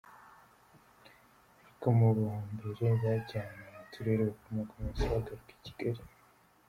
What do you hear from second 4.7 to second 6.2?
bahise bagaruka i Kigali.